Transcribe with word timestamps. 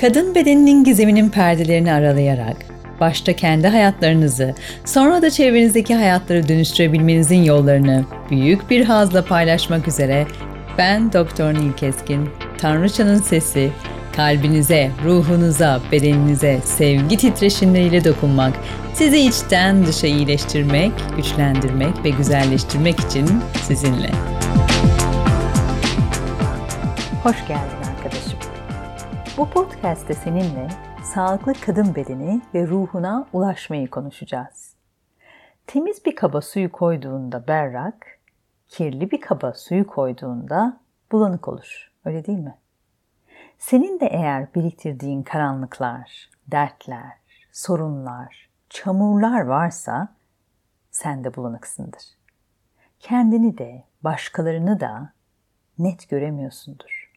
Kadın 0.00 0.34
bedeninin 0.34 0.84
gizeminin 0.84 1.28
perdelerini 1.28 1.92
aralayarak, 1.92 2.56
başta 3.00 3.32
kendi 3.32 3.68
hayatlarınızı, 3.68 4.54
sonra 4.84 5.22
da 5.22 5.30
çevrenizdeki 5.30 5.94
hayatları 5.94 6.48
dönüştürebilmenizin 6.48 7.42
yollarını 7.42 8.04
büyük 8.30 8.70
bir 8.70 8.84
hazla 8.84 9.24
paylaşmak 9.24 9.88
üzere 9.88 10.26
ben 10.78 11.12
Doktor 11.12 11.54
Nil 11.54 11.72
Keskin, 11.72 12.28
Tanrıçanın 12.58 13.18
Sesi, 13.18 13.70
kalbinize, 14.16 14.90
ruhunuza, 15.04 15.80
bedeninize 15.92 16.60
sevgi 16.64 17.16
titreşimleriyle 17.16 18.04
dokunmak, 18.04 18.52
sizi 18.94 19.18
içten 19.18 19.86
dışa 19.86 20.06
iyileştirmek, 20.06 20.92
güçlendirmek 21.16 22.04
ve 22.04 22.10
güzelleştirmek 22.10 23.00
için 23.00 23.28
sizinle. 23.66 24.10
Hoş 27.22 27.36
geldin. 27.48 27.85
Bu 29.36 29.50
podcast'te 29.50 30.14
seninle 30.14 30.68
sağlıklı 31.04 31.52
kadın 31.54 31.94
bedeni 31.94 32.42
ve 32.54 32.66
ruhuna 32.66 33.26
ulaşmayı 33.32 33.90
konuşacağız. 33.90 34.74
Temiz 35.66 36.04
bir 36.04 36.16
kaba 36.16 36.40
suyu 36.40 36.72
koyduğunda 36.72 37.48
berrak, 37.48 38.18
kirli 38.68 39.10
bir 39.10 39.20
kaba 39.20 39.52
suyu 39.52 39.86
koyduğunda 39.86 40.80
bulanık 41.12 41.48
olur. 41.48 41.92
Öyle 42.04 42.26
değil 42.26 42.38
mi? 42.38 42.54
Senin 43.58 44.00
de 44.00 44.06
eğer 44.06 44.54
biriktirdiğin 44.54 45.22
karanlıklar, 45.22 46.30
dertler, 46.46 47.12
sorunlar, 47.52 48.50
çamurlar 48.70 49.40
varsa 49.40 50.08
sen 50.90 51.24
de 51.24 51.36
bulanıksındır. 51.36 52.04
Kendini 53.00 53.58
de, 53.58 53.84
başkalarını 54.04 54.80
da 54.80 55.12
net 55.78 56.08
göremiyorsundur. 56.08 57.12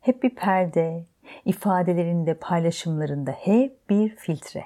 Hep 0.00 0.22
bir 0.22 0.34
perde, 0.34 1.04
ifadelerinde, 1.44 2.34
paylaşımlarında 2.34 3.30
hep 3.30 3.90
bir 3.90 4.16
filtre. 4.16 4.64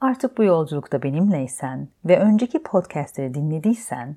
Artık 0.00 0.38
bu 0.38 0.44
yolculukta 0.44 1.02
benimleysen 1.02 1.88
ve 2.04 2.18
önceki 2.18 2.62
podcastleri 2.62 3.34
dinlediysen 3.34 4.16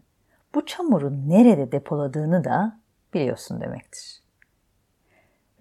bu 0.56 0.66
çamurun 0.66 1.30
nerede 1.30 1.72
depoladığını 1.72 2.44
da 2.44 2.80
biliyorsun 3.14 3.62
demektir. 3.62 4.24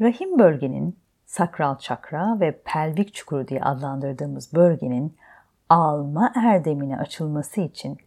Rahim 0.01 0.39
bölgenin 0.39 0.99
sakral 1.27 1.79
çakra 1.79 2.41
ve 2.41 2.61
pelvik 2.65 3.15
çukuru 3.15 3.49
diye 3.49 3.63
adlandırdığımız 3.63 4.55
bölgenin 4.55 5.17
alma 5.69 6.33
erdemine 6.37 6.99
açılması 6.99 7.61
için 7.61 7.99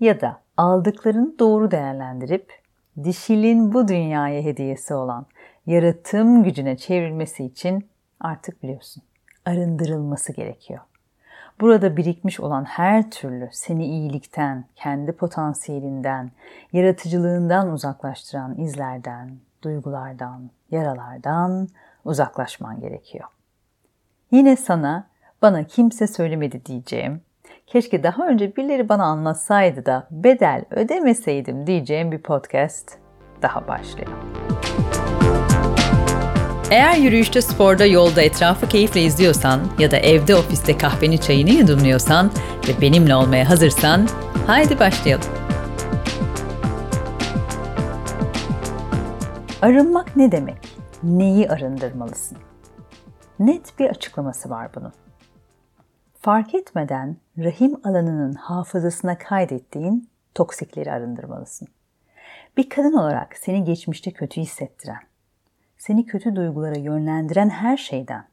ya 0.00 0.20
da 0.20 0.40
aldıklarını 0.56 1.38
doğru 1.38 1.70
değerlendirip 1.70 2.62
dişilin 3.04 3.74
bu 3.74 3.88
dünyaya 3.88 4.42
hediyesi 4.42 4.94
olan 4.94 5.26
yaratım 5.66 6.44
gücüne 6.44 6.76
çevrilmesi 6.76 7.44
için 7.44 7.88
artık 8.20 8.62
biliyorsun 8.62 9.02
arındırılması 9.44 10.32
gerekiyor. 10.32 10.80
Burada 11.60 11.96
birikmiş 11.96 12.40
olan 12.40 12.64
her 12.64 13.10
türlü 13.10 13.48
seni 13.52 13.86
iyilikten, 13.86 14.64
kendi 14.76 15.12
potansiyelinden, 15.12 16.30
yaratıcılığından 16.72 17.72
uzaklaştıran 17.72 18.58
izlerden, 18.58 19.30
duygulardan, 19.62 20.50
yaralardan 20.70 21.68
uzaklaşman 22.04 22.80
gerekiyor. 22.80 23.24
Yine 24.30 24.56
sana 24.56 25.06
bana 25.42 25.64
kimse 25.64 26.06
söylemedi 26.06 26.66
diyeceğim, 26.66 27.20
keşke 27.66 28.02
daha 28.02 28.26
önce 28.28 28.56
birileri 28.56 28.88
bana 28.88 29.04
anlatsaydı 29.04 29.86
da 29.86 30.06
bedel 30.10 30.64
ödemeseydim 30.70 31.66
diyeceğim 31.66 32.12
bir 32.12 32.22
podcast 32.22 32.98
daha 33.42 33.68
başlıyor. 33.68 34.43
Eğer 36.74 36.96
yürüyüşte, 36.96 37.42
sporda, 37.42 37.86
yolda 37.86 38.22
etrafı 38.22 38.68
keyifle 38.68 39.02
izliyorsan 39.02 39.60
ya 39.78 39.90
da 39.90 39.96
evde, 39.96 40.36
ofiste 40.36 40.78
kahveni 40.78 41.20
çayını 41.20 41.50
yudumluyorsan 41.50 42.30
ve 42.68 42.80
benimle 42.80 43.14
olmaya 43.14 43.50
hazırsan 43.50 44.08
haydi 44.46 44.78
başlayalım. 44.78 45.26
Arınmak 49.62 50.16
ne 50.16 50.32
demek? 50.32 50.56
Neyi 51.02 51.48
arındırmalısın? 51.48 52.38
Net 53.38 53.78
bir 53.78 53.90
açıklaması 53.90 54.50
var 54.50 54.70
bunun. 54.74 54.92
Fark 56.20 56.54
etmeden 56.54 57.16
rahim 57.38 57.76
alanının 57.84 58.32
hafızasına 58.32 59.18
kaydettiğin 59.18 60.08
toksikleri 60.34 60.92
arındırmalısın. 60.92 61.68
Bir 62.56 62.68
kadın 62.68 62.92
olarak 62.92 63.36
seni 63.36 63.64
geçmişte 63.64 64.10
kötü 64.10 64.40
hissettiren, 64.40 65.00
seni 65.78 66.06
kötü 66.06 66.36
duygulara 66.36 66.78
yönlendiren 66.78 67.48
her 67.50 67.76
şeyden, 67.76 68.24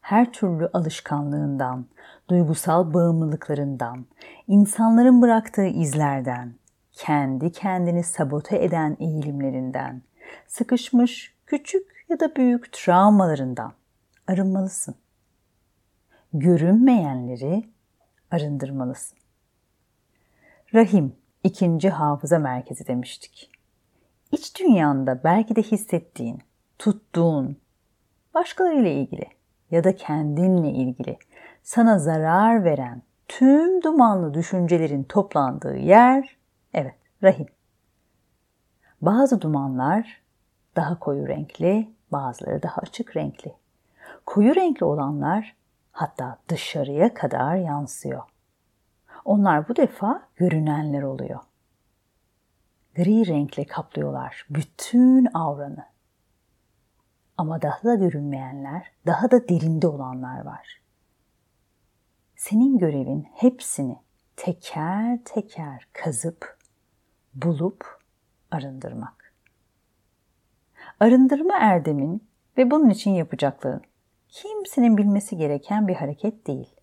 her 0.00 0.32
türlü 0.32 0.70
alışkanlığından, 0.72 1.86
duygusal 2.28 2.94
bağımlılıklarından, 2.94 4.06
insanların 4.48 5.22
bıraktığı 5.22 5.66
izlerden, 5.66 6.54
kendi 6.92 7.52
kendini 7.52 8.04
sabote 8.04 8.64
eden 8.64 8.96
eğilimlerinden, 9.00 10.02
sıkışmış 10.46 11.34
küçük 11.46 12.04
ya 12.08 12.20
da 12.20 12.36
büyük 12.36 12.72
travmalarından 12.72 13.72
arınmalısın. 14.26 14.94
Görünmeyenleri 16.32 17.64
arındırmalısın. 18.30 19.18
Rahim 20.74 21.16
ikinci 21.44 21.90
hafıza 21.90 22.38
merkezi 22.38 22.86
demiştik. 22.86 23.50
İç 24.32 24.60
dünyanda 24.60 25.24
belki 25.24 25.56
de 25.56 25.62
hissettiğin 25.62 26.42
tuttuğun, 26.78 27.56
başkalarıyla 28.34 28.90
ilgili 28.90 29.26
ya 29.70 29.84
da 29.84 29.96
kendinle 29.96 30.70
ilgili 30.70 31.18
sana 31.62 31.98
zarar 31.98 32.64
veren 32.64 33.02
tüm 33.28 33.82
dumanlı 33.82 34.34
düşüncelerin 34.34 35.02
toplandığı 35.02 35.76
yer, 35.76 36.36
evet 36.74 36.94
rahim. 37.22 37.46
Bazı 39.02 39.40
dumanlar 39.40 40.22
daha 40.76 40.98
koyu 40.98 41.28
renkli, 41.28 41.94
bazıları 42.12 42.62
daha 42.62 42.76
açık 42.76 43.16
renkli. 43.16 43.54
Koyu 44.26 44.54
renkli 44.54 44.84
olanlar 44.84 45.56
hatta 45.92 46.38
dışarıya 46.48 47.14
kadar 47.14 47.56
yansıyor. 47.56 48.22
Onlar 49.24 49.68
bu 49.68 49.76
defa 49.76 50.22
görünenler 50.36 51.02
oluyor. 51.02 51.40
Gri 52.96 53.26
renkle 53.26 53.64
kaplıyorlar 53.64 54.46
bütün 54.50 55.28
avranı. 55.34 55.93
Ama 57.38 57.62
daha 57.62 57.82
da 57.84 57.94
görünmeyenler, 57.94 58.90
daha 59.06 59.30
da 59.30 59.48
derinde 59.48 59.86
olanlar 59.86 60.44
var. 60.44 60.80
Senin 62.36 62.78
görevin 62.78 63.26
hepsini 63.34 63.98
teker 64.36 65.18
teker 65.24 65.88
kazıp, 65.92 66.58
bulup 67.34 68.00
arındırmak. 68.50 69.34
Arındırma 71.00 71.54
erdemin 71.58 72.28
ve 72.58 72.70
bunun 72.70 72.90
için 72.90 73.10
yapacakların 73.10 73.82
kimsenin 74.28 74.96
bilmesi 74.96 75.36
gereken 75.36 75.88
bir 75.88 75.94
hareket 75.94 76.46
değil. 76.46 76.74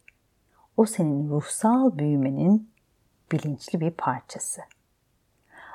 O 0.77 0.85
senin 0.85 1.29
ruhsal 1.29 1.97
büyümenin 1.97 2.71
bilinçli 3.31 3.79
bir 3.79 3.91
parçası. 3.91 4.61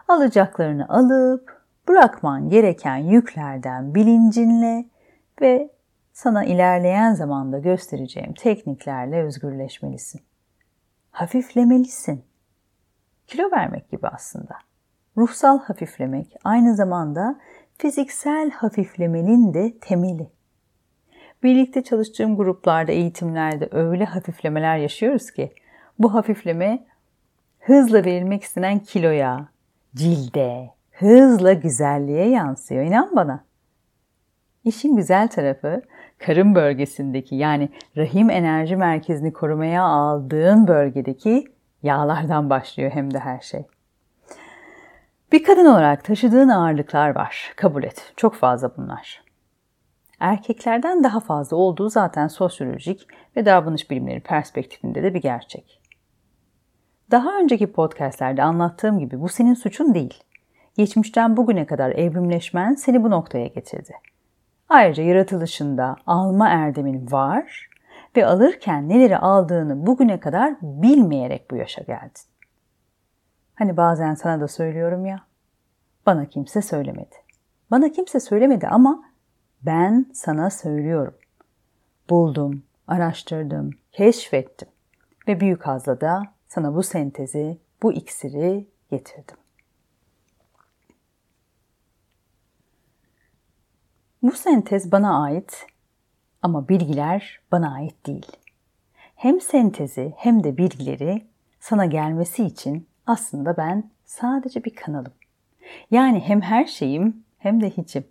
Alacaklarını 0.08 0.88
alıp 0.88 1.55
bırakman 1.88 2.48
gereken 2.48 2.96
yüklerden 2.96 3.94
bilincinle 3.94 4.84
ve 5.40 5.70
sana 6.12 6.44
ilerleyen 6.44 7.14
zamanda 7.14 7.58
göstereceğim 7.58 8.32
tekniklerle 8.32 9.22
özgürleşmelisin. 9.22 10.20
Hafiflemelisin. 11.10 12.24
Kilo 13.26 13.50
vermek 13.50 13.90
gibi 13.90 14.08
aslında. 14.08 14.58
Ruhsal 15.16 15.58
hafiflemek 15.58 16.36
aynı 16.44 16.74
zamanda 16.74 17.40
fiziksel 17.78 18.50
hafiflemenin 18.50 19.54
de 19.54 19.78
temeli. 19.80 20.30
Birlikte 21.42 21.82
çalıştığım 21.82 22.36
gruplarda, 22.36 22.92
eğitimlerde 22.92 23.68
öyle 23.70 24.04
hafiflemeler 24.04 24.76
yaşıyoruz 24.76 25.30
ki 25.30 25.52
bu 25.98 26.14
hafifleme 26.14 26.86
hızla 27.58 28.04
verilmek 28.04 28.42
istenen 28.42 28.78
kiloya, 28.78 29.48
cilde, 29.94 30.70
hızla 30.98 31.52
güzelliğe 31.52 32.28
yansıyor. 32.28 32.84
İnan 32.84 33.16
bana. 33.16 33.44
İşin 34.64 34.96
güzel 34.96 35.28
tarafı 35.28 35.82
karın 36.18 36.54
bölgesindeki 36.54 37.34
yani 37.34 37.68
rahim 37.96 38.30
enerji 38.30 38.76
merkezini 38.76 39.32
korumaya 39.32 39.82
aldığın 39.82 40.66
bölgedeki 40.68 41.44
yağlardan 41.82 42.50
başlıyor 42.50 42.90
hem 42.90 43.14
de 43.14 43.18
her 43.18 43.40
şey. 43.40 43.66
Bir 45.32 45.44
kadın 45.44 45.66
olarak 45.66 46.04
taşıdığın 46.04 46.48
ağırlıklar 46.48 47.14
var. 47.14 47.52
Kabul 47.56 47.84
et. 47.84 48.12
Çok 48.16 48.34
fazla 48.34 48.76
bunlar. 48.76 49.22
Erkeklerden 50.20 51.04
daha 51.04 51.20
fazla 51.20 51.56
olduğu 51.56 51.88
zaten 51.88 52.28
sosyolojik 52.28 53.06
ve 53.36 53.46
davranış 53.46 53.90
bilimleri 53.90 54.20
perspektifinde 54.20 55.02
de 55.02 55.14
bir 55.14 55.22
gerçek. 55.22 55.80
Daha 57.10 57.38
önceki 57.38 57.72
podcastlerde 57.72 58.42
anlattığım 58.42 58.98
gibi 58.98 59.20
bu 59.20 59.28
senin 59.28 59.54
suçun 59.54 59.94
değil 59.94 60.24
geçmişten 60.76 61.36
bugüne 61.36 61.66
kadar 61.66 61.90
evrimleşmen 61.90 62.74
seni 62.74 63.04
bu 63.04 63.10
noktaya 63.10 63.46
getirdi. 63.46 63.94
Ayrıca 64.68 65.02
yaratılışında 65.02 65.96
alma 66.06 66.48
erdemin 66.48 67.12
var 67.12 67.70
ve 68.16 68.26
alırken 68.26 68.88
neleri 68.88 69.18
aldığını 69.18 69.86
bugüne 69.86 70.20
kadar 70.20 70.56
bilmeyerek 70.62 71.50
bu 71.50 71.56
yaşa 71.56 71.82
geldin. 71.82 72.22
Hani 73.54 73.76
bazen 73.76 74.14
sana 74.14 74.40
da 74.40 74.48
söylüyorum 74.48 75.06
ya, 75.06 75.20
bana 76.06 76.26
kimse 76.26 76.62
söylemedi. 76.62 77.16
Bana 77.70 77.92
kimse 77.92 78.20
söylemedi 78.20 78.68
ama 78.68 79.04
ben 79.62 80.06
sana 80.12 80.50
söylüyorum. 80.50 81.14
Buldum, 82.10 82.62
araştırdım, 82.86 83.70
keşfettim 83.92 84.68
ve 85.28 85.40
büyük 85.40 85.66
hazla 85.66 86.00
da 86.00 86.22
sana 86.48 86.74
bu 86.74 86.82
sentezi, 86.82 87.58
bu 87.82 87.92
iksiri 87.92 88.68
getirdim. 88.90 89.36
Bu 94.22 94.32
sentez 94.32 94.92
bana 94.92 95.22
ait 95.22 95.66
ama 96.42 96.68
bilgiler 96.68 97.40
bana 97.52 97.74
ait 97.74 98.06
değil. 98.06 98.26
Hem 99.14 99.40
sentezi 99.40 100.12
hem 100.16 100.44
de 100.44 100.56
bilgileri 100.56 101.26
sana 101.60 101.86
gelmesi 101.86 102.44
için 102.44 102.88
aslında 103.06 103.56
ben 103.56 103.90
sadece 104.04 104.64
bir 104.64 104.74
kanalım. 104.74 105.12
Yani 105.90 106.20
hem 106.20 106.40
her 106.40 106.64
şeyim 106.64 107.24
hem 107.38 107.60
de 107.60 107.70
hiçim. 107.70 108.04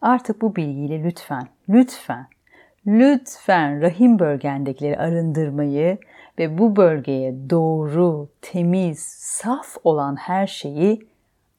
Artık 0.00 0.42
bu 0.42 0.56
bilgiyle 0.56 1.04
lütfen, 1.04 1.48
lütfen, 1.68 2.26
lütfen 2.86 3.80
rahim 3.80 4.18
bölgendekileri 4.18 4.98
arındırmayı 4.98 5.98
ve 6.38 6.58
bu 6.58 6.76
bölgeye 6.76 7.50
doğru, 7.50 8.28
temiz, 8.42 8.98
saf 9.18 9.76
olan 9.84 10.16
her 10.16 10.46
şeyi 10.46 11.08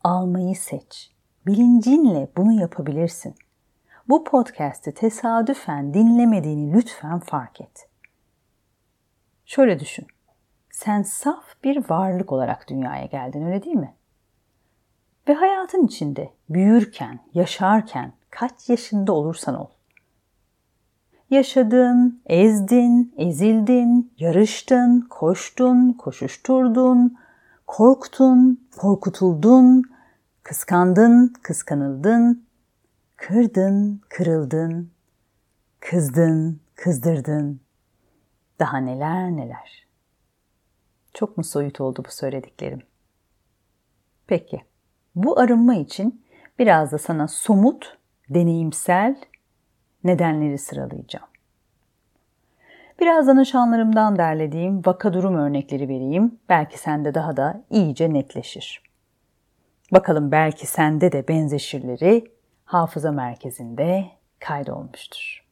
almayı 0.04 0.56
seç. 0.56 1.15
Bilincinle 1.48 2.28
bunu 2.38 2.52
yapabilirsin. 2.62 3.36
Bu 4.10 4.24
podcast'i 4.24 4.94
tesadüfen 4.94 5.94
dinlemediğini 5.94 6.74
lütfen 6.74 7.20
fark 7.20 7.62
et. 7.62 7.90
Şöyle 9.46 9.80
düşün. 9.80 10.08
Sen 10.72 11.02
saf 11.02 11.64
bir 11.64 11.90
varlık 11.90 12.32
olarak 12.32 12.70
dünyaya 12.70 13.06
geldin 13.06 13.46
öyle 13.46 13.64
değil 13.64 13.76
mi? 13.76 13.94
Ve 15.28 15.34
hayatın 15.34 15.86
içinde 15.86 16.32
büyürken, 16.50 17.20
yaşarken 17.34 18.14
kaç 18.30 18.70
yaşında 18.70 19.14
olursan 19.14 19.56
ol. 19.56 19.68
Yaşadın, 21.30 22.22
ezdin, 22.26 23.14
ezildin, 23.18 24.14
yarıştın, 24.20 25.02
koştun, 25.10 25.94
koşuşturdun, 25.94 27.18
korktun, 27.68 28.68
korkutuldun, 28.78 29.84
kıskandın, 30.46 31.34
kıskanıldın, 31.42 32.48
kırdın, 33.16 34.02
kırıldın, 34.10 34.92
kızdın, 35.80 36.62
kızdırdın. 36.76 37.62
Daha 38.60 38.78
neler 38.78 39.32
neler. 39.32 39.88
Çok 41.14 41.38
mu 41.38 41.44
soyut 41.44 41.82
oldu 41.82 42.04
bu 42.08 42.12
söylediklerim? 42.12 42.82
Peki, 44.28 44.62
bu 45.16 45.40
arınma 45.40 45.76
için 45.76 46.26
biraz 46.60 46.92
da 46.92 46.98
sana 46.98 47.28
somut, 47.28 47.98
deneyimsel 48.30 49.16
nedenleri 50.04 50.58
sıralayacağım. 50.58 51.28
Biraz 53.00 53.28
danışanlarımdan 53.28 54.18
derlediğim 54.18 54.82
vaka 54.86 55.14
durum 55.14 55.36
örnekleri 55.36 55.90
vereyim. 55.90 56.40
Belki 56.50 56.80
sende 56.80 57.14
daha 57.14 57.38
da 57.38 57.64
iyice 57.70 58.14
netleşir. 58.14 58.85
Bakalım 59.92 60.32
belki 60.32 60.68
sende 60.68 61.12
de 61.12 61.28
benzeşirleri 61.28 62.32
hafıza 62.66 63.12
merkezinde 63.12 64.06
kaydolmuştur. 64.40 65.46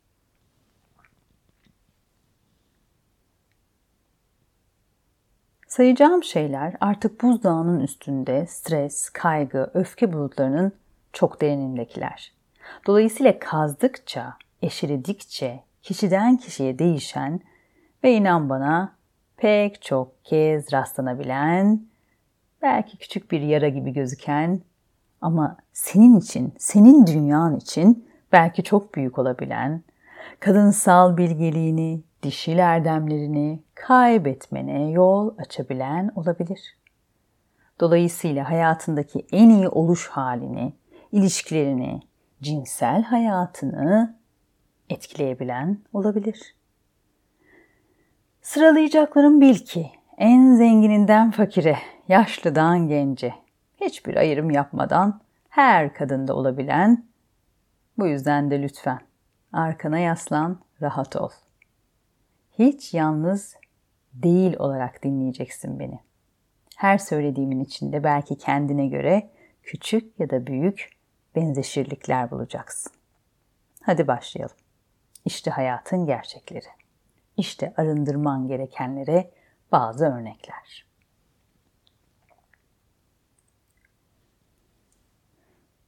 Sayacağım 5.67 6.23
şeyler 6.23 6.75
artık 6.81 7.21
buzdağının 7.21 7.79
üstünde 7.79 8.47
stres, 8.47 9.09
kaygı, 9.09 9.71
öfke 9.73 10.13
bulutlarının 10.13 10.73
çok 11.13 11.41
derinindekiler. 11.41 12.33
Dolayısıyla 12.87 13.39
kazdıkça, 13.39 14.37
eşiledikçe 14.61 15.63
kişiden 15.81 16.37
kişiye 16.37 16.79
değişen 16.79 17.39
ve 18.03 18.13
inan 18.13 18.49
bana 18.49 18.95
pek 19.37 19.81
çok 19.81 20.25
kez 20.25 20.73
rastlanabilen, 20.73 21.92
belki 22.63 22.97
küçük 22.97 23.31
bir 23.31 23.41
yara 23.41 23.67
gibi 23.67 23.93
gözüken 23.93 24.61
ama 25.21 25.57
senin 25.73 26.19
için, 26.19 26.53
senin 26.57 27.07
dünyan 27.07 27.57
için 27.57 28.09
belki 28.31 28.63
çok 28.63 28.95
büyük 28.95 29.19
olabilen, 29.19 29.83
kadınsal 30.39 31.17
bilgeliğini, 31.17 32.03
dişil 32.23 32.57
erdemlerini 32.57 33.63
kaybetmene 33.75 34.91
yol 34.91 35.37
açabilen 35.37 36.11
olabilir. 36.15 36.77
Dolayısıyla 37.79 38.49
hayatındaki 38.49 39.25
en 39.31 39.49
iyi 39.49 39.67
oluş 39.67 40.07
halini, 40.07 40.73
ilişkilerini, 41.11 42.01
cinsel 42.41 43.03
hayatını 43.03 44.17
etkileyebilen 44.89 45.77
olabilir. 45.93 46.55
Sıralayacaklarım 48.41 49.41
bil 49.41 49.55
ki 49.55 49.91
en 50.17 50.55
zengininden 50.55 51.31
fakire, 51.31 51.77
yaşlıdan 52.07 52.87
gence, 52.87 53.33
hiçbir 53.81 54.15
ayrım 54.15 54.51
yapmadan 54.51 55.21
her 55.49 55.93
kadında 55.93 56.35
olabilen, 56.35 57.05
bu 57.97 58.07
yüzden 58.07 58.51
de 58.51 58.61
lütfen 58.61 58.99
arkana 59.53 59.99
yaslan, 59.99 60.59
rahat 60.81 61.15
ol. 61.15 61.29
Hiç 62.59 62.93
yalnız 62.93 63.55
değil 64.13 64.55
olarak 64.59 65.03
dinleyeceksin 65.03 65.79
beni. 65.79 65.99
Her 66.77 66.97
söylediğimin 66.97 67.59
içinde 67.59 68.03
belki 68.03 68.37
kendine 68.37 68.87
göre 68.87 69.29
küçük 69.63 70.19
ya 70.19 70.29
da 70.29 70.47
büyük 70.47 70.89
benzeşirlikler 71.35 72.31
bulacaksın. 72.31 72.91
Hadi 73.81 74.07
başlayalım. 74.07 74.55
İşte 75.25 75.51
hayatın 75.51 76.05
gerçekleri. 76.05 76.67
İşte 77.37 77.73
arındırman 77.77 78.47
gerekenlere 78.47 79.31
bazı 79.71 80.05
örnekler. 80.05 80.92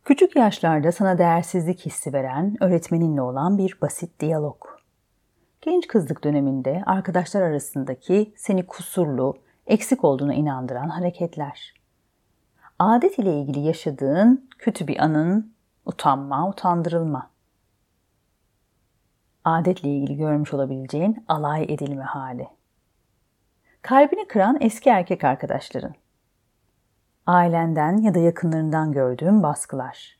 Küçük 0.05 0.35
yaşlarda 0.35 0.91
sana 0.91 1.17
değersizlik 1.17 1.85
hissi 1.85 2.13
veren 2.13 2.63
öğretmeninle 2.63 3.21
olan 3.21 3.57
bir 3.57 3.77
basit 3.81 4.19
diyalog. 4.19 4.65
Genç 5.61 5.87
kızlık 5.87 6.23
döneminde 6.23 6.83
arkadaşlar 6.85 7.41
arasındaki 7.41 8.33
seni 8.37 8.67
kusurlu, 8.67 9.37
eksik 9.67 10.03
olduğuna 10.03 10.33
inandıran 10.33 10.89
hareketler. 10.89 11.73
Adet 12.79 13.19
ile 13.19 13.39
ilgili 13.41 13.59
yaşadığın 13.59 14.49
kötü 14.59 14.87
bir 14.87 15.03
anın, 15.03 15.53
utanma, 15.85 16.49
utandırılma. 16.49 17.31
Adetle 19.45 19.89
ilgili 19.89 20.17
görmüş 20.17 20.53
olabileceğin 20.53 21.25
alay 21.27 21.63
edilme 21.63 22.03
hali. 22.03 22.47
Kalbini 23.81 24.27
kıran 24.27 24.57
eski 24.61 24.89
erkek 24.89 25.23
arkadaşların 25.23 25.95
ailenden 27.25 27.97
ya 27.97 28.13
da 28.13 28.19
yakınlarından 28.19 28.91
gördüğün 28.91 29.43
baskılar. 29.43 30.17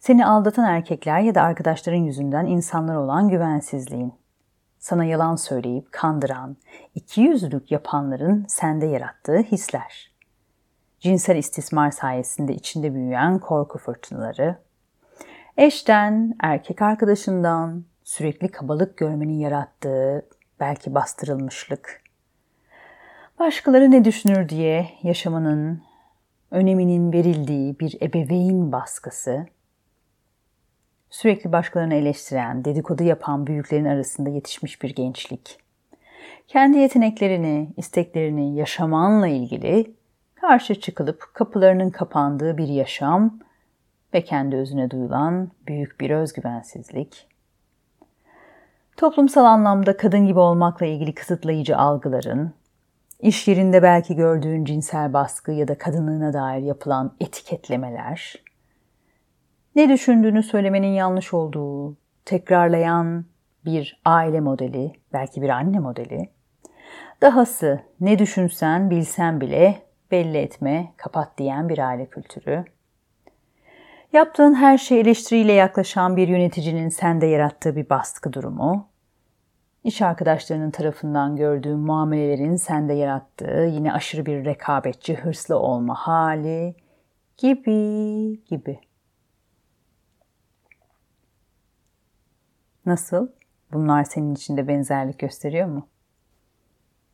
Seni 0.00 0.26
aldatan 0.26 0.64
erkekler 0.64 1.20
ya 1.20 1.34
da 1.34 1.42
arkadaşların 1.42 1.98
yüzünden 1.98 2.46
insanlar 2.46 2.96
olan 2.96 3.28
güvensizliğin. 3.28 4.14
Sana 4.78 5.04
yalan 5.04 5.36
söyleyip 5.36 5.92
kandıran, 5.92 6.56
ikiyüzlülük 6.94 7.72
yapanların 7.72 8.44
sende 8.48 8.86
yarattığı 8.86 9.38
hisler. 9.38 10.12
Cinsel 11.00 11.36
istismar 11.36 11.90
sayesinde 11.90 12.54
içinde 12.54 12.94
büyüyen 12.94 13.38
korku 13.38 13.78
fırtınaları. 13.78 14.56
Eşten, 15.56 16.34
erkek 16.40 16.82
arkadaşından, 16.82 17.84
sürekli 18.04 18.48
kabalık 18.48 18.96
görmenin 18.96 19.38
yarattığı 19.38 20.26
belki 20.60 20.94
bastırılmışlık. 20.94 22.02
Başkaları 23.38 23.90
ne 23.90 24.04
düşünür 24.04 24.48
diye 24.48 24.88
yaşamanın 25.02 25.82
öneminin 26.52 27.12
verildiği 27.12 27.78
bir 27.78 27.98
ebeveyn 28.02 28.72
baskısı, 28.72 29.46
sürekli 31.10 31.52
başkalarını 31.52 31.94
eleştiren, 31.94 32.64
dedikodu 32.64 33.02
yapan 33.02 33.46
büyüklerin 33.46 33.84
arasında 33.84 34.30
yetişmiş 34.30 34.82
bir 34.82 34.94
gençlik. 34.94 35.58
Kendi 36.48 36.78
yeteneklerini, 36.78 37.68
isteklerini 37.76 38.56
yaşamanla 38.56 39.28
ilgili 39.28 39.94
karşı 40.34 40.80
çıkılıp 40.80 41.30
kapılarının 41.34 41.90
kapandığı 41.90 42.58
bir 42.58 42.68
yaşam 42.68 43.38
ve 44.14 44.24
kendi 44.24 44.56
özüne 44.56 44.90
duyulan 44.90 45.50
büyük 45.66 46.00
bir 46.00 46.10
özgüvensizlik. 46.10 47.28
Toplumsal 48.96 49.44
anlamda 49.44 49.96
kadın 49.96 50.26
gibi 50.26 50.38
olmakla 50.38 50.86
ilgili 50.86 51.14
kısıtlayıcı 51.14 51.76
algıların, 51.76 52.52
İş 53.22 53.48
yerinde 53.48 53.82
belki 53.82 54.16
gördüğün 54.16 54.64
cinsel 54.64 55.12
baskı 55.12 55.52
ya 55.52 55.68
da 55.68 55.78
kadınlığına 55.78 56.32
dair 56.32 56.62
yapılan 56.62 57.16
etiketlemeler, 57.20 58.34
ne 59.74 59.88
düşündüğünü 59.88 60.42
söylemenin 60.42 60.92
yanlış 60.92 61.34
olduğu, 61.34 61.96
tekrarlayan 62.24 63.24
bir 63.64 64.00
aile 64.04 64.40
modeli, 64.40 64.92
belki 65.12 65.42
bir 65.42 65.48
anne 65.48 65.78
modeli. 65.78 66.30
Dahası 67.22 67.80
ne 68.00 68.18
düşünsen 68.18 68.90
bilsen 68.90 69.40
bile 69.40 69.82
belli 70.10 70.38
etme, 70.38 70.92
kapat 70.96 71.38
diyen 71.38 71.68
bir 71.68 71.78
aile 71.78 72.06
kültürü. 72.06 72.64
Yaptığın 74.12 74.54
her 74.54 74.78
şey 74.78 75.00
eleştiriyle 75.00 75.52
yaklaşan 75.52 76.16
bir 76.16 76.28
yöneticinin 76.28 76.88
sende 76.88 77.26
yarattığı 77.26 77.76
bir 77.76 77.90
baskı 77.90 78.32
durumu. 78.32 78.91
İş 79.84 80.02
arkadaşlarının 80.02 80.70
tarafından 80.70 81.36
gördüğün 81.36 81.78
muamelelerin 81.78 82.56
sende 82.56 82.92
yarattığı 82.92 83.70
yine 83.72 83.92
aşırı 83.92 84.26
bir 84.26 84.44
rekabetçi, 84.44 85.14
hırslı 85.14 85.58
olma 85.58 85.94
hali 85.94 86.74
gibi 87.36 88.44
gibi. 88.44 88.80
Nasıl? 92.86 93.28
Bunlar 93.72 94.04
senin 94.04 94.34
için 94.34 94.56
de 94.56 94.68
benzerlik 94.68 95.18
gösteriyor 95.18 95.66
mu? 95.66 95.88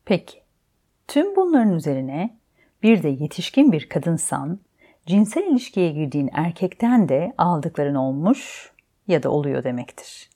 Peki, 0.05 0.41
tüm 1.07 1.35
bunların 1.35 1.73
üzerine 1.73 2.39
bir 2.83 3.03
de 3.03 3.09
yetişkin 3.09 3.71
bir 3.71 3.89
kadınsan, 3.89 4.59
cinsel 5.05 5.43
ilişkiye 5.43 5.91
girdiğin 5.91 6.29
erkekten 6.33 7.09
de 7.09 7.33
aldıkların 7.37 7.95
olmuş 7.95 8.71
ya 9.07 9.23
da 9.23 9.29
oluyor 9.29 9.63
demektir. 9.63 10.29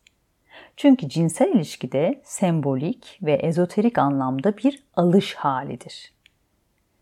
Çünkü 0.78 1.10
cinsel 1.10 1.48
ilişkide 1.48 2.22
sembolik 2.24 3.20
ve 3.22 3.34
ezoterik 3.34 3.98
anlamda 3.98 4.58
bir 4.58 4.84
alış 4.96 5.36
halidir. 5.36 6.14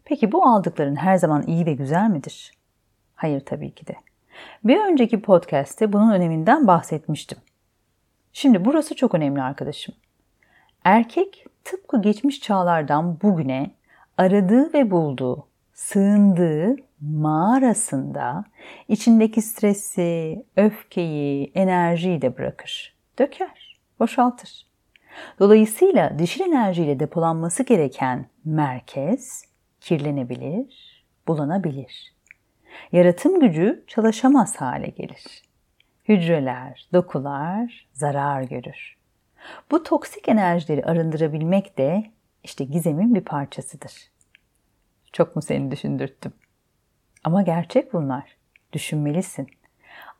Peki 0.06 0.32
bu 0.32 0.46
aldıkların 0.46 0.96
her 0.96 1.18
zaman 1.18 1.44
iyi 1.48 1.66
ve 1.66 1.74
güzel 1.74 2.10
midir? 2.10 2.52
Hayır 3.16 3.40
tabii 3.40 3.72
ki 3.72 3.88
de. 3.88 3.96
Bir 4.64 4.80
önceki 4.80 5.22
podcast'te 5.22 5.94
bunun 5.94 6.12
öneminden 6.12 6.68
bahsetmiştim. 6.68 7.38
Şimdi 8.34 8.66
burası 8.66 8.96
çok 8.96 9.16
önemli 9.16 9.42
arkadaşım. 9.42 9.96
Erkek 10.84 11.46
tıpkı 11.64 12.02
geçmiş 12.02 12.42
çağlardan 12.42 13.22
bugüne 13.22 13.72
aradığı 14.18 14.74
ve 14.74 14.92
bulduğu, 14.92 15.48
sığındığı 15.74 16.76
mağarasında 17.02 18.46
içindeki 18.88 19.42
stresi, 19.42 20.46
öfkeyi, 20.56 21.52
enerjiyi 21.56 22.22
de 22.22 22.38
bırakır. 22.38 23.01
Döker, 23.22 23.80
boşaltır. 24.00 24.68
Dolayısıyla 25.40 26.20
dişil 26.20 26.42
enerjiyle 26.42 27.00
depolanması 27.00 27.64
gereken 27.64 28.26
merkez 28.46 29.46
kirlenebilir, 29.82 31.06
bulanabilir. 31.28 32.16
Yaratım 32.92 33.40
gücü 33.40 33.84
çalışamaz 33.88 34.56
hale 34.56 34.88
gelir. 34.88 35.42
Hücreler, 36.08 36.88
dokular 36.94 37.88
zarar 37.94 38.42
görür. 38.44 38.98
Bu 39.72 39.84
toksik 39.84 40.30
enerjileri 40.30 40.86
arındırabilmek 40.86 41.78
de 41.78 42.12
işte 42.44 42.64
gizemin 42.64 43.16
bir 43.16 43.22
parçasıdır. 43.22 43.94
Çok 45.14 45.36
mu 45.36 45.42
seni 45.42 45.72
düşündürttüm? 45.72 46.34
Ama 47.24 47.42
gerçek 47.42 47.94
bunlar. 47.94 48.38
Düşünmelisin. 48.74 49.48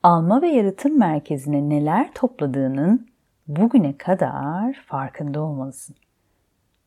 Alma 0.04 0.42
ve 0.42 0.48
yaratım 0.48 1.00
merkezine 1.00 1.70
neler 1.70 2.14
topladığının 2.14 3.08
bugüne 3.48 3.98
kadar 3.98 4.74
farkında 4.86 5.42
olmalısın. 5.42 5.96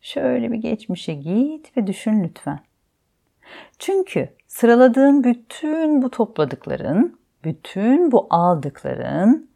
Şöyle 0.00 0.52
bir 0.52 0.56
geçmişe 0.56 1.14
git 1.14 1.76
ve 1.76 1.86
düşün 1.86 2.24
lütfen. 2.24 2.60
Çünkü 3.78 4.28
sıraladığın 4.46 5.24
bütün 5.24 6.02
bu 6.02 6.10
topladıkların, 6.10 7.18
bütün 7.44 8.12
bu 8.12 8.26
aldıkların 8.30 9.50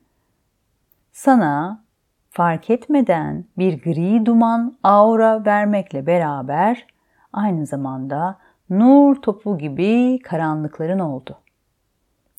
sana 1.12 1.84
fark 2.30 2.70
etmeden 2.70 3.44
bir 3.58 3.82
gri 3.82 4.26
duman 4.26 4.78
aura 4.82 5.44
vermekle 5.44 6.06
beraber 6.06 6.86
aynı 7.32 7.66
zamanda 7.66 8.38
nur 8.70 9.22
topu 9.22 9.58
gibi 9.58 10.18
karanlıkların 10.22 10.98
oldu. 10.98 11.38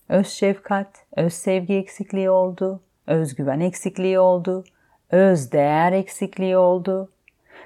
Öz 0.10 0.28
şefkat, 0.28 1.06
öz 1.16 1.34
sevgi 1.34 1.74
eksikliği 1.74 2.30
oldu, 2.30 2.82
özgüven 3.08 3.60
eksikliği 3.60 4.20
oldu, 4.20 4.64
öz 5.10 5.52
değer 5.52 5.92
eksikliği 5.92 6.58
oldu. 6.58 7.12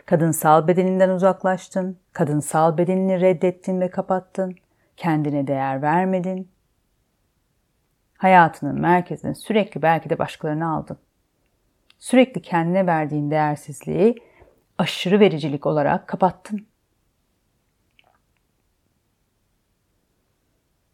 Kadınsal 0.06 0.68
bedeninden 0.68 1.10
uzaklaştın, 1.10 1.98
kadınsal 2.14 2.78
bedenini 2.78 3.22
reddettin 3.22 3.82
ve 3.82 3.90
kapattın, 3.90 4.56
kendine 4.98 5.48
değer 5.48 5.82
vermedin. 5.82 6.52
Hayatının 8.18 8.82
merkezini 8.82 9.36
sürekli 9.36 9.82
belki 9.82 10.10
de 10.10 10.20
başkalarına 10.20 10.76
aldın. 10.76 10.98
Sürekli 12.00 12.42
kendine 12.42 12.88
verdiğin 12.88 13.32
değersizliği 13.32 14.16
aşırı 14.78 15.20
vericilik 15.20 15.66
olarak 15.66 16.08
kapattın. 16.08 16.68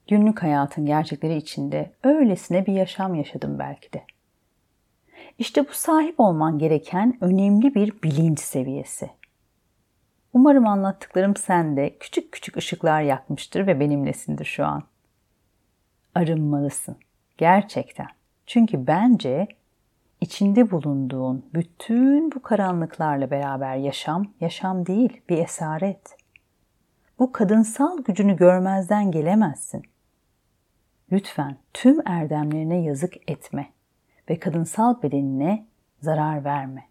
Günlük 0.09 0.43
hayatın 0.43 0.85
gerçekleri 0.85 1.35
içinde 1.35 1.91
öylesine 2.03 2.65
bir 2.65 2.73
yaşam 2.73 3.15
yaşadım 3.15 3.59
belki 3.59 3.93
de. 3.93 4.03
İşte 5.37 5.67
bu 5.69 5.73
sahip 5.73 6.19
olman 6.19 6.59
gereken 6.59 7.17
önemli 7.21 7.75
bir 7.75 8.01
bilinç 8.03 8.39
seviyesi. 8.39 9.09
Umarım 10.33 10.67
anlattıklarım 10.67 11.35
sende 11.35 11.97
küçük 11.97 12.31
küçük 12.31 12.57
ışıklar 12.57 13.01
yakmıştır 13.01 13.67
ve 13.67 13.79
benimlesindir 13.79 14.45
şu 14.45 14.65
an. 14.65 14.83
Arınmalısın. 16.15 16.97
Gerçekten. 17.37 18.07
Çünkü 18.45 18.87
bence 18.87 19.47
içinde 20.21 20.71
bulunduğun 20.71 21.45
bütün 21.53 22.31
bu 22.31 22.41
karanlıklarla 22.41 23.31
beraber 23.31 23.75
yaşam, 23.75 24.27
yaşam 24.41 24.85
değil 24.85 25.21
bir 25.29 25.37
esaret. 25.37 26.17
Bu 27.19 27.31
kadınsal 27.31 28.03
gücünü 28.03 28.35
görmezden 28.35 29.11
gelemezsin. 29.11 29.88
Lütfen 31.11 31.57
tüm 31.73 32.07
erdemlerine 32.07 32.81
yazık 32.81 33.29
etme 33.29 33.67
ve 34.29 34.39
kadınsal 34.39 35.01
bedenine 35.03 35.65
zarar 36.01 36.43
verme. 36.45 36.83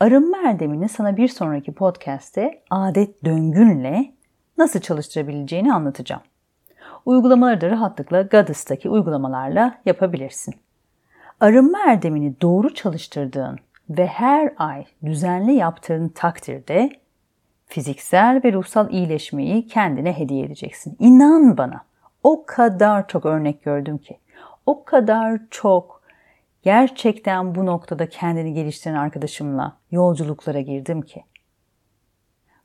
Arınma 0.00 0.38
erdemini 0.38 0.88
sana 0.88 1.16
bir 1.16 1.28
sonraki 1.28 1.72
podcast'te 1.72 2.62
adet 2.70 3.24
döngünle 3.24 4.12
nasıl 4.58 4.80
çalıştırabileceğini 4.80 5.72
anlatacağım. 5.72 6.22
Uygulamaları 7.06 7.60
da 7.60 7.70
rahatlıkla 7.70 8.22
Goddess'taki 8.22 8.88
uygulamalarla 8.88 9.78
yapabilirsin. 9.86 10.54
Arınma 11.40 11.78
erdemini 11.86 12.40
doğru 12.40 12.74
çalıştırdığın 12.74 13.58
ve 13.90 14.06
her 14.06 14.52
ay 14.58 14.84
düzenli 15.04 15.52
yaptığın 15.52 16.08
takdirde 16.08 16.90
fiziksel 17.66 18.40
ve 18.44 18.52
ruhsal 18.52 18.90
iyileşmeyi 18.90 19.66
kendine 19.66 20.18
hediye 20.18 20.44
edeceksin. 20.44 20.96
İnan 20.98 21.56
bana 21.58 21.87
o 22.22 22.44
kadar 22.46 23.08
çok 23.08 23.26
örnek 23.26 23.64
gördüm 23.64 23.98
ki. 23.98 24.18
O 24.66 24.84
kadar 24.84 25.40
çok 25.50 26.02
gerçekten 26.62 27.54
bu 27.54 27.66
noktada 27.66 28.08
kendini 28.08 28.54
geliştiren 28.54 28.94
arkadaşımla 28.94 29.76
yolculuklara 29.90 30.60
girdim 30.60 31.02
ki. 31.02 31.24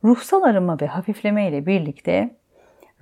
Ruhsal 0.03 0.43
arınma 0.43 0.79
ve 0.81 0.87
hafifleme 0.87 1.49
ile 1.49 1.65
birlikte 1.65 2.35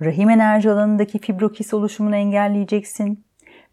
rahim 0.02 0.30
enerji 0.30 0.70
alanındaki 0.70 1.18
fibrokis 1.18 1.74
oluşumunu 1.74 2.16
engelleyeceksin. 2.16 3.24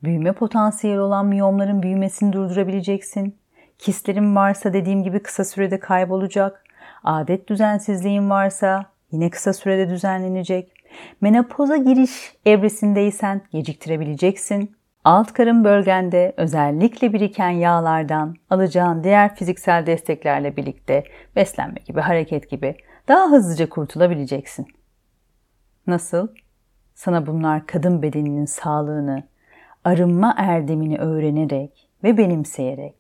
Büyüme 0.03 0.31
potansiyeli 0.31 0.99
olan 0.99 1.25
miyomların 1.25 1.83
büyümesini 1.83 2.33
durdurabileceksin. 2.33 3.37
Kistlerin 3.77 4.35
varsa 4.35 4.73
dediğim 4.73 5.03
gibi 5.03 5.19
kısa 5.19 5.45
sürede 5.45 5.79
kaybolacak. 5.79 6.63
Adet 7.03 7.49
düzensizliğin 7.49 8.29
varsa 8.29 8.85
yine 9.11 9.29
kısa 9.29 9.53
sürede 9.53 9.89
düzenlenecek. 9.89 10.78
Menopoza 11.21 11.77
giriş 11.77 12.33
evresindeysen 12.45 13.41
geciktirebileceksin. 13.51 14.75
Alt 15.03 15.33
karın 15.33 15.63
bölgende 15.63 16.33
özellikle 16.37 17.13
biriken 17.13 17.49
yağlardan 17.49 18.35
alacağın 18.49 19.03
diğer 19.03 19.35
fiziksel 19.35 19.85
desteklerle 19.85 20.57
birlikte 20.57 21.03
beslenme 21.35 21.79
gibi, 21.85 21.99
hareket 21.99 22.49
gibi 22.49 22.75
daha 23.07 23.31
hızlıca 23.31 23.69
kurtulabileceksin. 23.69 24.67
Nasıl? 25.87 26.27
Sana 26.95 27.27
bunlar 27.27 27.67
kadın 27.67 28.01
bedeninin 28.01 28.45
sağlığını, 28.45 29.23
arınma 29.83 30.35
erdemini 30.37 30.97
öğrenerek 30.97 31.89
ve 32.03 32.17
benimseyerek 32.17 32.95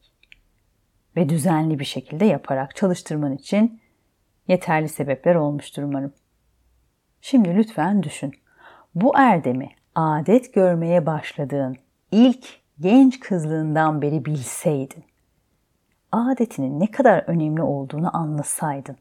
ve 1.15 1.29
düzenli 1.29 1.79
bir 1.79 1.85
şekilde 1.85 2.25
yaparak 2.25 2.75
çalıştırman 2.75 3.33
için 3.33 3.81
yeterli 4.47 4.89
sebepler 4.89 5.35
olmuştur 5.35 5.83
umarım. 5.83 6.13
Şimdi 7.21 7.55
lütfen 7.55 8.03
düşün. 8.03 8.33
Bu 8.95 9.17
erdemi 9.17 9.69
adet 9.95 10.53
görmeye 10.53 11.05
başladığın 11.05 11.75
ilk 12.11 12.45
genç 12.79 13.19
kızlığından 13.19 14.01
beri 14.01 14.25
bilseydin, 14.25 15.03
adetinin 16.11 16.79
ne 16.79 16.91
kadar 16.91 17.23
önemli 17.27 17.61
olduğunu 17.61 18.17
anlasaydın, 18.17 18.97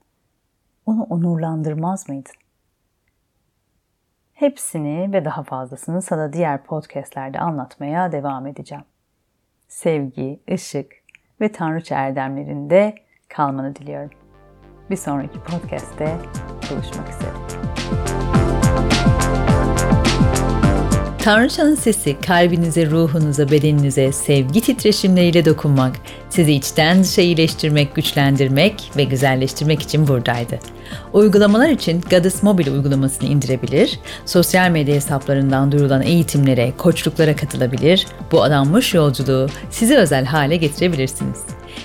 onu 0.87 1.03
onurlandırmaz 1.03 2.09
mıydın? 2.09 2.35
Hepsini 4.35 5.13
ve 5.13 5.25
daha 5.25 5.43
fazlasını 5.43 6.03
sana 6.03 6.33
diğer 6.33 6.65
podcastlerde 6.65 7.39
anlatmaya 7.39 8.13
devam 8.13 8.47
edeceğim. 8.47 8.85
Sevgi, 9.69 10.41
ışık 10.53 10.93
ve 11.41 11.53
tanrıça 11.53 11.95
erdemlerinde 11.95 12.95
kalmanı 13.29 13.77
diliyorum. 13.77 14.11
Bir 14.91 14.97
sonraki 14.97 15.41
podcast'te 15.41 16.17
buluşmak 16.71 17.09
üzere. 17.09 17.48
Tanrıçanın 21.23 21.75
sesi 21.75 22.21
kalbinize, 22.21 22.87
ruhunuza, 22.91 23.51
bedeninize 23.51 24.13
sevgi 24.13 24.61
titreşimleriyle 24.61 25.45
dokunmak, 25.45 25.97
sizi 26.31 26.53
içten 26.53 27.05
dışa 27.05 27.23
iyileştirmek, 27.23 27.95
güçlendirmek 27.95 28.91
ve 28.97 29.05
güzelleştirmek 29.05 29.83
için 29.83 30.09
buradaydı. 30.09 30.59
Uygulamalar 31.13 31.69
için 31.69 32.01
Goddess 32.11 32.43
Mobile 32.43 32.71
uygulamasını 32.71 33.29
indirebilir, 33.29 33.99
sosyal 34.27 34.71
medya 34.71 34.95
hesaplarından 34.95 35.73
duyurulan 35.73 36.03
eğitimlere, 36.03 36.73
koçluklara 36.79 37.37
katılabilir, 37.37 38.07
bu 38.33 38.43
adanmış 38.43 38.95
yolculuğu 38.95 39.49
size 39.71 39.97
özel 39.97 40.25
hale 40.25 40.57
getirebilirsiniz. 40.57 41.39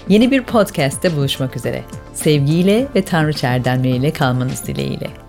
Yeni 0.09 0.31
bir 0.31 0.43
podcast'te 0.43 1.15
buluşmak 1.15 1.55
üzere. 1.55 1.81
Sevgiyle 2.13 2.87
ve 2.95 3.01
Tanrıça 3.01 3.47
erdemleriyle 3.47 4.13
kalmanız 4.13 4.67
dileğiyle. 4.67 5.22